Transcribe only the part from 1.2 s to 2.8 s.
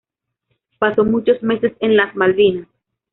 meses en las Malvinas.